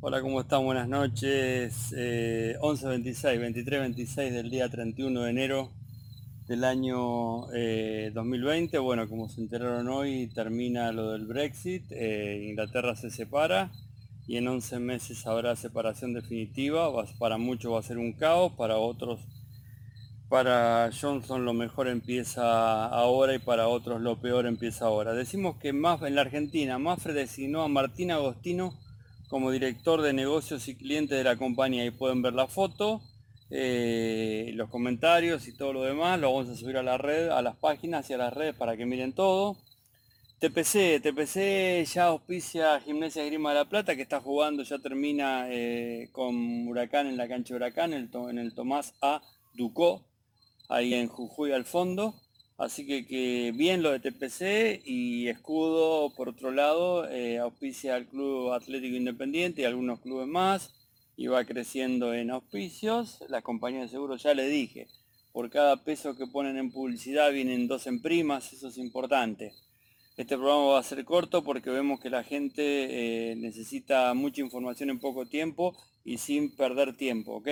Hola, 0.00 0.22
¿cómo 0.22 0.40
están? 0.40 0.64
Buenas 0.64 0.88
noches. 0.88 1.92
11.26, 1.92 3.64
23.26 3.64 4.30
del 4.30 4.48
día 4.48 4.68
31 4.68 5.22
de 5.22 5.30
enero 5.30 5.72
del 6.46 6.62
año 6.62 7.48
2020. 8.12 8.76
Eh, 8.76 8.78
bueno, 8.78 9.08
como 9.08 9.28
se 9.28 9.40
enteraron 9.40 9.88
hoy, 9.88 10.28
termina 10.28 10.92
lo 10.92 11.10
del 11.10 11.26
Brexit. 11.26 11.90
Eh, 11.90 12.46
Inglaterra 12.48 12.94
se 12.94 13.10
separa 13.10 13.72
y 14.28 14.36
en 14.36 14.46
11 14.46 14.78
meses 14.78 15.26
habrá 15.26 15.56
separación 15.56 16.14
definitiva. 16.14 16.92
Para 17.18 17.36
muchos 17.36 17.72
va 17.72 17.80
a 17.80 17.82
ser 17.82 17.98
un 17.98 18.12
caos, 18.12 18.52
para 18.52 18.76
otros, 18.76 19.18
para 20.28 20.90
Johnson 20.92 21.44
lo 21.44 21.54
mejor 21.54 21.88
empieza 21.88 22.86
ahora 22.86 23.34
y 23.34 23.40
para 23.40 23.66
otros 23.66 24.00
lo 24.00 24.20
peor 24.20 24.46
empieza 24.46 24.84
ahora. 24.84 25.12
Decimos 25.12 25.56
que 25.56 25.72
más 25.72 26.00
en 26.02 26.14
la 26.14 26.20
Argentina, 26.20 26.78
Mafre 26.78 27.14
designó 27.14 27.62
a 27.62 27.68
Martín 27.68 28.12
Agostino 28.12 28.78
como 29.28 29.50
director 29.50 30.02
de 30.02 30.12
negocios 30.12 30.68
y 30.68 30.76
clientes 30.76 31.16
de 31.16 31.24
la 31.24 31.36
compañía. 31.36 31.82
Ahí 31.82 31.90
pueden 31.90 32.22
ver 32.22 32.32
la 32.32 32.46
foto, 32.46 33.02
eh, 33.50 34.50
los 34.54 34.68
comentarios 34.70 35.46
y 35.48 35.56
todo 35.56 35.72
lo 35.72 35.82
demás. 35.82 36.18
Lo 36.18 36.32
vamos 36.32 36.48
a 36.48 36.56
subir 36.56 36.76
a 36.76 36.82
la 36.82 36.98
red, 36.98 37.28
a 37.28 37.42
las 37.42 37.56
páginas 37.56 38.08
y 38.10 38.14
a 38.14 38.18
las 38.18 38.32
redes 38.32 38.54
para 38.54 38.76
que 38.76 38.86
miren 38.86 39.12
todo. 39.12 39.56
TPC, 40.40 41.00
TPC 41.02 41.84
ya 41.84 42.06
auspicia 42.06 42.78
Gimnasia 42.80 43.24
Grima 43.24 43.50
de 43.50 43.56
la 43.56 43.64
Plata 43.64 43.96
que 43.96 44.02
está 44.02 44.20
jugando, 44.20 44.62
ya 44.62 44.78
termina 44.78 45.48
eh, 45.50 46.10
con 46.12 46.68
Huracán 46.68 47.08
en 47.08 47.16
la 47.16 47.26
cancha 47.26 47.54
de 47.54 47.56
Huracán, 47.56 47.92
en 47.92 48.38
el 48.38 48.54
Tomás 48.54 48.94
A. 49.02 49.20
Ducó, 49.54 50.04
ahí 50.68 50.94
en 50.94 51.08
Jujuy 51.08 51.52
al 51.52 51.64
fondo. 51.64 52.14
Así 52.58 52.84
que, 52.84 53.06
que, 53.06 53.52
bien 53.54 53.82
lo 53.82 53.92
de 53.92 54.00
TPC 54.00 54.82
y 54.84 55.28
Escudo, 55.28 56.12
por 56.16 56.28
otro 56.28 56.50
lado, 56.50 57.08
eh, 57.08 57.38
auspicia 57.38 57.94
al 57.94 58.06
Club 58.06 58.52
Atlético 58.52 58.96
Independiente 58.96 59.62
y 59.62 59.64
algunos 59.64 60.00
clubes 60.00 60.26
más 60.26 60.74
y 61.16 61.28
va 61.28 61.44
creciendo 61.44 62.12
en 62.14 62.32
auspicios. 62.32 63.20
La 63.28 63.42
compañía 63.42 63.82
de 63.82 63.88
seguros, 63.88 64.24
ya 64.24 64.34
le 64.34 64.48
dije, 64.48 64.88
por 65.30 65.50
cada 65.50 65.84
peso 65.84 66.16
que 66.16 66.26
ponen 66.26 66.56
en 66.58 66.72
publicidad 66.72 67.30
vienen 67.32 67.68
dos 67.68 67.86
en 67.86 68.02
primas, 68.02 68.52
eso 68.52 68.66
es 68.66 68.78
importante. 68.78 69.52
Este 70.16 70.36
programa 70.36 70.64
va 70.64 70.80
a 70.80 70.82
ser 70.82 71.04
corto 71.04 71.44
porque 71.44 71.70
vemos 71.70 72.00
que 72.00 72.10
la 72.10 72.24
gente 72.24 72.62
eh, 73.30 73.36
necesita 73.36 74.12
mucha 74.14 74.40
información 74.40 74.90
en 74.90 74.98
poco 74.98 75.26
tiempo 75.26 75.76
y 76.04 76.18
sin 76.18 76.56
perder 76.56 76.96
tiempo, 76.96 77.36
¿ok? 77.36 77.48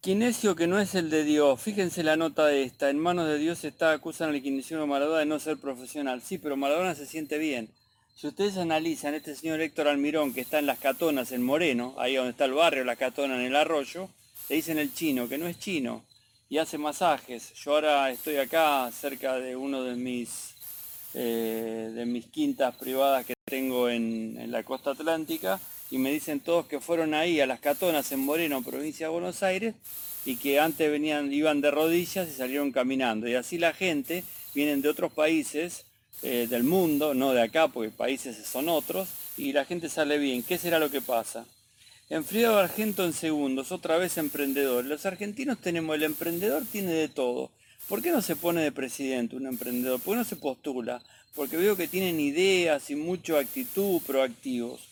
Quinesio 0.00 0.54
que 0.54 0.68
no 0.68 0.78
es 0.78 0.94
el 0.94 1.10
de 1.10 1.24
Dios. 1.24 1.60
Fíjense 1.60 2.04
la 2.04 2.16
nota 2.16 2.46
de 2.46 2.62
esta. 2.62 2.88
En 2.88 3.00
manos 3.00 3.26
de 3.26 3.36
Dios 3.36 3.64
está 3.64 3.90
acusan 3.90 4.30
al 4.30 4.40
Quinesio 4.40 4.86
Maradona 4.86 5.18
de 5.18 5.26
no 5.26 5.40
ser 5.40 5.56
profesional. 5.56 6.22
Sí, 6.22 6.38
pero 6.38 6.56
Maradona 6.56 6.94
se 6.94 7.04
siente 7.04 7.36
bien. 7.36 7.68
Si 8.14 8.28
ustedes 8.28 8.58
analizan 8.58 9.14
este 9.14 9.34
señor 9.34 9.60
Héctor 9.60 9.88
Almirón 9.88 10.32
que 10.32 10.40
está 10.40 10.60
en 10.60 10.66
Las 10.66 10.78
Catonas, 10.78 11.32
en 11.32 11.42
Moreno, 11.42 11.96
ahí 11.98 12.14
donde 12.14 12.30
está 12.30 12.44
el 12.44 12.52
barrio, 12.52 12.84
Las 12.84 12.96
Catonas, 12.96 13.40
en 13.40 13.46
el 13.46 13.56
arroyo, 13.56 14.08
le 14.48 14.56
dicen 14.56 14.78
el 14.78 14.94
chino, 14.94 15.28
que 15.28 15.36
no 15.36 15.48
es 15.48 15.58
chino, 15.58 16.04
y 16.48 16.58
hace 16.58 16.78
masajes. 16.78 17.52
Yo 17.54 17.74
ahora 17.74 18.10
estoy 18.12 18.36
acá 18.36 18.88
cerca 18.92 19.40
de 19.40 19.56
uno 19.56 19.82
de 19.82 19.96
mis, 19.96 20.54
eh, 21.14 21.90
de 21.92 22.06
mis 22.06 22.26
quintas 22.26 22.76
privadas 22.76 23.26
que 23.26 23.34
tengo 23.44 23.88
en, 23.88 24.36
en 24.38 24.52
la 24.52 24.62
costa 24.62 24.92
atlántica 24.92 25.60
y 25.90 25.98
me 25.98 26.12
dicen 26.12 26.40
todos 26.40 26.66
que 26.66 26.80
fueron 26.80 27.14
ahí 27.14 27.40
a 27.40 27.46
las 27.46 27.60
Catonas 27.60 28.12
en 28.12 28.20
Moreno, 28.20 28.62
provincia 28.62 29.06
de 29.06 29.12
Buenos 29.12 29.42
Aires, 29.42 29.74
y 30.24 30.36
que 30.36 30.60
antes 30.60 30.90
venían, 30.90 31.32
iban 31.32 31.60
de 31.60 31.70
rodillas 31.70 32.28
y 32.28 32.32
salieron 32.32 32.72
caminando. 32.72 33.28
Y 33.28 33.34
así 33.34 33.58
la 33.58 33.72
gente 33.72 34.24
vienen 34.54 34.82
de 34.82 34.88
otros 34.88 35.12
países 35.12 35.84
eh, 36.22 36.46
del 36.50 36.64
mundo, 36.64 37.14
no 37.14 37.32
de 37.32 37.42
acá, 37.42 37.68
porque 37.68 37.90
países 37.90 38.36
son 38.46 38.68
otros, 38.68 39.08
y 39.36 39.52
la 39.52 39.64
gente 39.64 39.88
sale 39.88 40.18
bien. 40.18 40.42
¿Qué 40.42 40.58
será 40.58 40.78
lo 40.78 40.90
que 40.90 41.00
pasa? 41.00 41.46
Enfriado 42.10 42.58
Argento 42.58 43.04
en 43.04 43.12
segundos, 43.12 43.72
otra 43.72 43.98
vez 43.98 44.18
emprendedor. 44.18 44.84
Los 44.84 45.06
argentinos 45.06 45.58
tenemos, 45.58 45.94
el 45.96 46.02
emprendedor 46.02 46.64
tiene 46.70 46.92
de 46.92 47.08
todo. 47.08 47.50
¿Por 47.88 48.02
qué 48.02 48.10
no 48.10 48.20
se 48.20 48.36
pone 48.36 48.62
de 48.62 48.72
presidente 48.72 49.36
un 49.36 49.46
emprendedor? 49.46 50.00
¿Por 50.00 50.14
qué 50.14 50.18
no 50.18 50.24
se 50.24 50.36
postula? 50.36 51.02
Porque 51.34 51.56
veo 51.56 51.76
que 51.76 51.88
tienen 51.88 52.20
ideas 52.20 52.90
y 52.90 52.96
mucha 52.96 53.38
actitud 53.38 54.02
proactivos. 54.06 54.88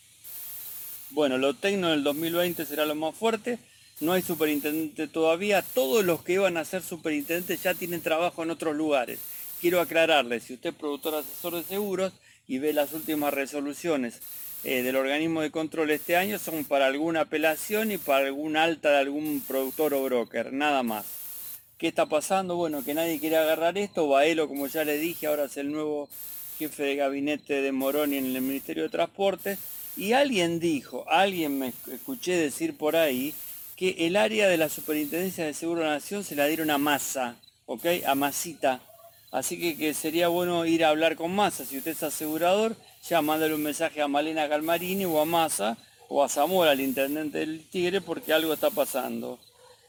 Bueno, 1.11 1.39
lo 1.39 1.55
tecno 1.55 1.91
del 1.91 2.03
2020 2.03 2.67
será 2.67 2.84
lo 2.84 2.97
más 2.97 3.15
fuerte. 3.15 3.59
No 4.00 4.12
hay 4.12 4.22
superintendente 4.22 5.06
todavía. 5.06 5.62
Todos 5.62 6.05
los 6.05 6.22
que 6.22 6.34
iban 6.34 6.56
a 6.56 6.65
ser 6.65 6.83
superintendentes 6.83 7.62
ya 7.62 7.75
tienen 7.75 8.00
trabajo 8.03 8.43
en 8.43 8.50
otros 8.50 8.75
lugares. 8.75 9.21
Quiero 9.61 9.81
aclararles, 9.81 10.43
si 10.45 10.55
usted 10.55 10.71
es 10.71 10.77
productor 10.77 11.15
asesor 11.15 11.55
de 11.55 11.62
seguros 11.62 12.12
y 12.47 12.59
ve 12.59 12.72
las 12.72 12.93
últimas 12.93 13.33
resoluciones 13.33 14.21
eh, 14.65 14.83
del 14.83 14.97
organismo 14.97 15.41
de 15.41 15.50
control 15.50 15.93
este 15.93 16.16
año, 16.16 16.39
son 16.39 16.65
para 16.65 16.87
alguna 16.87 17.22
apelación 17.22 17.93
y 17.93 17.99
para 17.99 18.27
alguna 18.27 18.65
alta 18.65 18.91
de 18.91 18.99
algún 18.99 19.43
productor 19.47 19.95
o 19.95 20.03
broker, 20.03 20.53
nada 20.53 20.83
más. 20.83 21.06
¿Qué 21.78 21.89
está 21.89 22.06
pasando? 22.06 22.56
Bueno, 22.56 22.84
que 22.84 22.95
nadie 22.95 23.21
quiere 23.21 23.37
agarrar 23.37 23.78
esto. 23.78 24.09
Baelo, 24.09 24.49
como 24.49 24.66
ya 24.66 24.84
le 24.84 24.99
dije, 24.99 25.27
ahora 25.27 25.45
es 25.45 25.56
el 25.56 25.71
nuevo 25.71 26.09
jefe 26.59 26.83
de 26.83 26.97
gabinete 26.97 27.62
de 27.62 27.72
Moroni 27.72 28.16
en 28.16 28.27
el 28.27 28.43
Ministerio 28.43 28.83
de 28.83 28.89
Transporte 28.89 29.56
y 29.97 30.12
alguien 30.12 30.61
dijo, 30.61 31.05
alguien 31.09 31.59
me 31.59 31.73
escuché 31.93 32.37
decir 32.37 32.77
por 32.77 32.97
ahí, 32.97 33.34
que 33.77 34.07
el 34.07 34.17
área 34.17 34.49
de 34.49 34.57
la 34.57 34.69
Superintendencia 34.69 35.45
de 35.45 35.55
Seguro 35.55 35.81
de 35.81 35.87
la 35.87 35.95
Nación 35.95 36.25
se 36.25 36.34
la 36.34 36.47
dieron 36.47 36.71
a 36.71 36.79
Massa, 36.79 37.37
¿ok? 37.67 37.87
A 38.07 38.15
Masita. 38.15 38.81
Así 39.31 39.59
que, 39.59 39.77
que, 39.77 39.93
sería 39.93 40.29
bueno 40.29 40.65
ir 40.65 40.84
a 40.84 40.89
hablar 40.89 41.17
con 41.17 41.34
Massa. 41.34 41.65
Si 41.65 41.77
usted 41.77 41.91
es 41.93 42.03
asegurador, 42.03 42.77
ya 43.07 43.21
mándale 43.21 43.55
un 43.55 43.62
mensaje 43.62 44.01
a 44.01 44.09
Malena 44.09 44.47
Galmarini 44.47 45.05
o 45.05 45.21
a 45.21 45.25
Massa 45.25 45.77
o 46.09 46.23
a 46.23 46.28
Zamora, 46.28 46.73
el 46.73 46.81
intendente 46.81 47.39
del 47.39 47.69
Tigre, 47.69 48.01
porque 48.01 48.33
algo 48.33 48.55
está 48.55 48.71
pasando. 48.71 49.39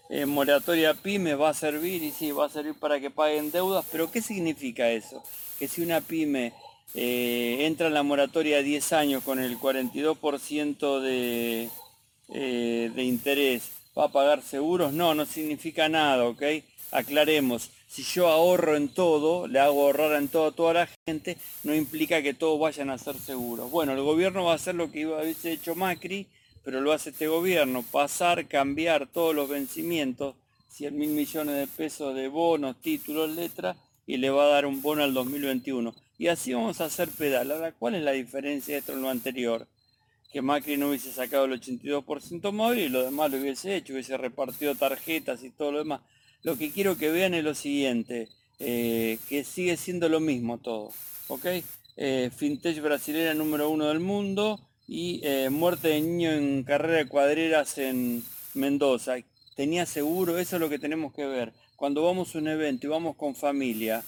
Eh, 0.09 0.25
moratoria 0.25 0.93
pyme 0.93 1.35
va 1.35 1.49
a 1.49 1.53
servir 1.53 2.01
y 2.01 2.11
sí, 2.11 2.31
va 2.31 2.45
a 2.45 2.49
servir 2.49 2.75
para 2.75 2.99
que 2.99 3.09
paguen 3.09 3.51
deudas, 3.51 3.85
pero 3.91 4.09
¿qué 4.09 4.21
significa 4.21 4.89
eso? 4.89 5.21
Que 5.59 5.67
si 5.67 5.81
una 5.81 5.99
pyme 5.99 6.53
eh, 6.93 7.65
entra 7.65 7.87
en 7.87 7.93
la 7.93 8.03
moratoria 8.03 8.57
a 8.57 8.63
10 8.63 8.93
años 8.93 9.23
con 9.23 9.39
el 9.39 9.59
42% 9.59 10.99
de, 11.01 11.69
eh, 12.29 12.91
de 12.95 13.03
interés, 13.03 13.71
¿va 13.97 14.05
a 14.05 14.11
pagar 14.11 14.41
seguros? 14.41 14.93
No, 14.93 15.13
no 15.13 15.25
significa 15.25 15.89
nada, 15.89 16.25
¿ok? 16.25 16.43
Aclaremos, 16.91 17.69
si 17.87 18.03
yo 18.03 18.27
ahorro 18.27 18.75
en 18.77 18.89
todo, 18.89 19.47
le 19.47 19.59
hago 19.59 19.83
ahorrar 19.83 20.13
en 20.13 20.29
todo 20.29 20.47
a 20.47 20.51
toda 20.53 20.73
la 20.73 20.89
gente, 21.05 21.37
no 21.63 21.75
implica 21.75 22.21
que 22.21 22.33
todos 22.33 22.59
vayan 22.59 22.89
a 22.89 22.97
ser 22.97 23.17
seguros. 23.17 23.69
Bueno, 23.69 23.93
el 23.93 24.01
gobierno 24.01 24.45
va 24.45 24.53
a 24.53 24.55
hacer 24.55 24.75
lo 24.75 24.91
que 24.91 25.03
haber 25.03 25.35
hecho 25.43 25.75
Macri, 25.75 26.27
pero 26.63 26.81
lo 26.81 26.93
hace 26.93 27.09
este 27.11 27.27
gobierno, 27.27 27.83
pasar, 27.83 28.47
cambiar 28.47 29.07
todos 29.07 29.35
los 29.35 29.49
vencimientos, 29.49 30.35
100 30.69 30.97
mil 30.97 31.09
millones 31.09 31.55
de 31.55 31.67
pesos 31.67 32.15
de 32.15 32.27
bonos, 32.27 32.81
títulos, 32.81 33.29
letras, 33.29 33.77
y 34.05 34.17
le 34.17 34.29
va 34.29 34.45
a 34.45 34.47
dar 34.47 34.65
un 34.65 34.81
bono 34.81 35.03
al 35.03 35.13
2021 35.13 35.93
y 36.17 36.27
así 36.27 36.53
vamos 36.53 36.81
a 36.81 36.85
hacer 36.85 37.09
pedal. 37.09 37.51
Ahora, 37.51 37.71
¿cuál 37.71 37.95
es 37.95 38.03
la 38.03 38.11
diferencia 38.11 38.73
de 38.75 38.79
esto 38.79 38.93
en 38.93 39.01
lo 39.01 39.09
anterior? 39.09 39.67
Que 40.31 40.41
Macri 40.41 40.77
no 40.77 40.89
hubiese 40.89 41.11
sacado 41.11 41.45
el 41.45 41.59
82% 41.59 42.51
móvil 42.51 42.79
y 42.79 42.89
lo 42.89 43.03
demás 43.03 43.31
lo 43.31 43.37
hubiese 43.37 43.75
hecho, 43.75 43.93
hubiese 43.93 44.17
repartido 44.17 44.75
tarjetas 44.75 45.43
y 45.43 45.51
todo 45.51 45.71
lo 45.71 45.79
demás. 45.79 46.01
Lo 46.43 46.57
que 46.57 46.71
quiero 46.71 46.97
que 46.97 47.11
vean 47.11 47.33
es 47.33 47.43
lo 47.43 47.55
siguiente, 47.55 48.29
eh, 48.59 49.19
que 49.29 49.43
sigue 49.43 49.77
siendo 49.77 50.09
lo 50.09 50.19
mismo 50.19 50.57
todo, 50.57 50.91
¿ok? 51.27 51.45
Eh, 51.95 52.29
fintech 52.35 52.79
brasileña 52.81 53.33
número 53.33 53.69
uno 53.69 53.87
del 53.87 53.99
mundo 53.99 54.59
y 54.87 55.19
eh, 55.23 55.49
muerte 55.49 55.89
de 55.89 56.01
niño 56.01 56.31
en 56.31 56.63
carrera 56.63 56.97
de 56.99 57.07
cuadreras 57.07 57.77
en 57.77 58.23
Mendoza. 58.53 59.15
Tenía 59.55 59.85
seguro, 59.85 60.37
eso 60.37 60.57
es 60.57 60.59
lo 60.59 60.69
que 60.69 60.79
tenemos 60.79 61.13
que 61.13 61.25
ver. 61.25 61.53
Cuando 61.75 62.03
vamos 62.03 62.33
a 62.33 62.37
un 62.37 62.47
evento 62.47 62.87
y 62.87 62.89
vamos 62.89 63.15
con 63.15 63.35
familia, 63.35 64.03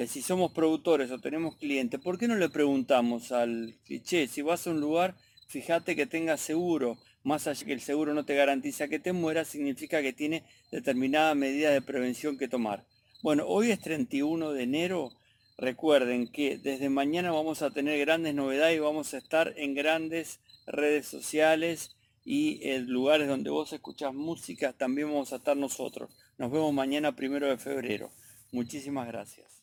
eh, 0.00 0.06
si 0.06 0.22
somos 0.22 0.52
productores 0.52 1.10
o 1.10 1.18
tenemos 1.18 1.56
clientes, 1.56 2.00
¿por 2.00 2.16
qué 2.18 2.26
no 2.26 2.34
le 2.34 2.48
preguntamos 2.48 3.32
al 3.32 3.74
che, 4.02 4.28
si 4.28 4.40
vas 4.40 4.66
a 4.66 4.70
un 4.70 4.80
lugar, 4.80 5.14
fíjate 5.46 5.94
que 5.94 6.06
tenga 6.06 6.38
seguro? 6.38 6.96
Más 7.22 7.46
allá 7.46 7.66
que 7.66 7.74
el 7.74 7.82
seguro 7.82 8.14
no 8.14 8.24
te 8.24 8.34
garantiza 8.34 8.88
que 8.88 8.98
te 8.98 9.12
mueras, 9.12 9.48
significa 9.48 10.00
que 10.00 10.14
tiene 10.14 10.42
determinada 10.72 11.34
medida 11.34 11.68
de 11.70 11.82
prevención 11.82 12.38
que 12.38 12.48
tomar. 12.48 12.86
Bueno, 13.22 13.44
hoy 13.46 13.72
es 13.72 13.80
31 13.80 14.52
de 14.52 14.62
enero. 14.62 15.12
Recuerden 15.58 16.28
que 16.28 16.56
desde 16.56 16.88
mañana 16.88 17.30
vamos 17.30 17.60
a 17.60 17.70
tener 17.70 17.98
grandes 17.98 18.34
novedades 18.34 18.76
y 18.76 18.80
vamos 18.80 19.12
a 19.12 19.18
estar 19.18 19.52
en 19.58 19.74
grandes 19.74 20.40
redes 20.66 21.08
sociales 21.08 21.94
y 22.24 22.66
en 22.70 22.86
lugares 22.86 23.28
donde 23.28 23.50
vos 23.50 23.70
escuchás 23.74 24.14
música, 24.14 24.72
también 24.72 25.08
vamos 25.08 25.34
a 25.34 25.36
estar 25.36 25.58
nosotros. 25.58 26.10
Nos 26.38 26.50
vemos 26.50 26.72
mañana 26.72 27.14
primero 27.14 27.48
de 27.48 27.58
febrero. 27.58 28.10
Muchísimas 28.50 29.06
gracias. 29.06 29.59